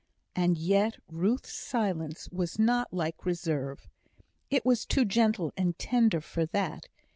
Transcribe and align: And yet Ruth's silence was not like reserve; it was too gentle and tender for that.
And 0.35 0.57
yet 0.57 0.97
Ruth's 1.11 1.53
silence 1.53 2.27
was 2.31 2.57
not 2.57 2.91
like 2.91 3.23
reserve; 3.23 3.87
it 4.49 4.65
was 4.65 4.83
too 4.83 5.05
gentle 5.05 5.53
and 5.55 5.77
tender 5.77 6.21
for 6.21 6.47
that. 6.47 6.87